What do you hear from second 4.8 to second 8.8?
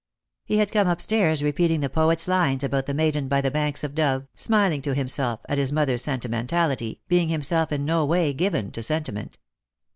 to himself at his mother's oentimentality, being himself in no way given